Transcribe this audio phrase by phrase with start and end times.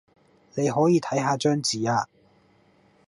[0.55, 2.07] 你可以睇吓張紙呀